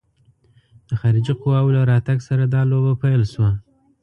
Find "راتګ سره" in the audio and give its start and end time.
1.91-2.43